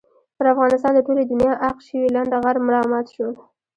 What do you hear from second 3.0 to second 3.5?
شول.